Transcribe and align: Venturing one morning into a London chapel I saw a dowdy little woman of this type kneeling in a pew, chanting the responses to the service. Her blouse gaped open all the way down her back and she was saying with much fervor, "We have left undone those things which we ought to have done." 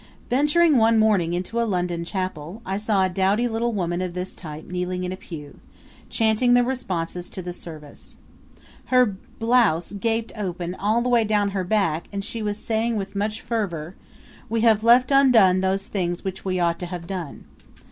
Venturing 0.31 0.77
one 0.77 0.97
morning 0.97 1.35
into 1.35 1.61
a 1.61 1.61
London 1.61 2.03
chapel 2.03 2.63
I 2.65 2.77
saw 2.77 3.03
a 3.05 3.09
dowdy 3.09 3.47
little 3.47 3.71
woman 3.71 4.01
of 4.01 4.15
this 4.15 4.35
type 4.35 4.65
kneeling 4.65 5.03
in 5.03 5.11
a 5.11 5.15
pew, 5.15 5.59
chanting 6.09 6.55
the 6.55 6.63
responses 6.63 7.29
to 7.29 7.43
the 7.43 7.53
service. 7.53 8.17
Her 8.85 9.05
blouse 9.37 9.91
gaped 9.91 10.31
open 10.35 10.73
all 10.73 11.03
the 11.03 11.09
way 11.09 11.23
down 11.23 11.49
her 11.51 11.63
back 11.63 12.07
and 12.11 12.25
she 12.25 12.41
was 12.41 12.57
saying 12.57 12.95
with 12.95 13.15
much 13.15 13.41
fervor, 13.41 13.93
"We 14.49 14.61
have 14.61 14.83
left 14.83 15.11
undone 15.11 15.61
those 15.61 15.85
things 15.85 16.23
which 16.23 16.43
we 16.43 16.59
ought 16.59 16.79
to 16.79 16.87
have 16.87 17.05
done." 17.05 17.43